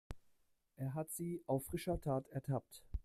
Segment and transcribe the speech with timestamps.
[0.77, 2.83] Er hat sie auf frischer Tat ertappt.